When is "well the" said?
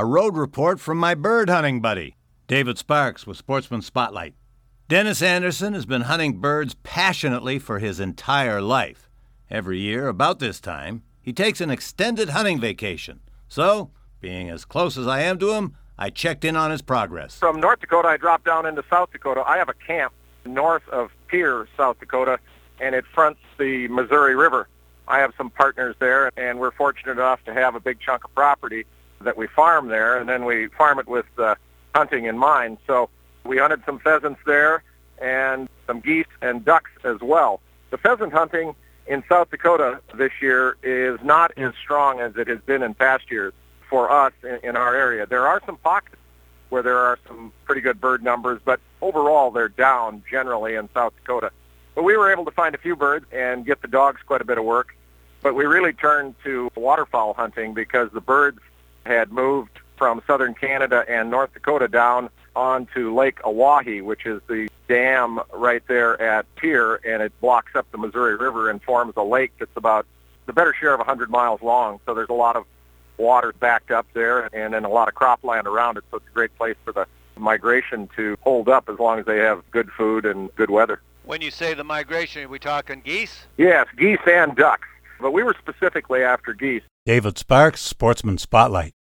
37.20-37.98